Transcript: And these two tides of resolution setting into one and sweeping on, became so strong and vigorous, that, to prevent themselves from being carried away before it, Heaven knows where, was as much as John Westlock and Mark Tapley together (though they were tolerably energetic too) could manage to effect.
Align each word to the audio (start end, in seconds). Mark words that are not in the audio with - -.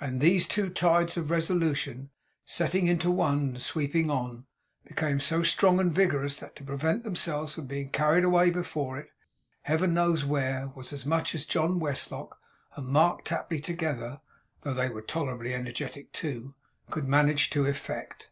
And 0.00 0.20
these 0.20 0.48
two 0.48 0.68
tides 0.68 1.16
of 1.16 1.30
resolution 1.30 2.10
setting 2.44 2.88
into 2.88 3.08
one 3.08 3.38
and 3.38 3.62
sweeping 3.62 4.10
on, 4.10 4.44
became 4.84 5.20
so 5.20 5.44
strong 5.44 5.78
and 5.78 5.94
vigorous, 5.94 6.38
that, 6.38 6.56
to 6.56 6.64
prevent 6.64 7.04
themselves 7.04 7.54
from 7.54 7.66
being 7.66 7.90
carried 7.90 8.24
away 8.24 8.50
before 8.50 8.98
it, 8.98 9.10
Heaven 9.62 9.94
knows 9.94 10.24
where, 10.24 10.72
was 10.74 10.92
as 10.92 11.06
much 11.06 11.36
as 11.36 11.44
John 11.46 11.78
Westlock 11.78 12.36
and 12.74 12.88
Mark 12.88 13.22
Tapley 13.22 13.60
together 13.60 14.20
(though 14.62 14.74
they 14.74 14.88
were 14.90 15.02
tolerably 15.02 15.54
energetic 15.54 16.10
too) 16.10 16.56
could 16.90 17.06
manage 17.06 17.48
to 17.50 17.64
effect. 17.66 18.28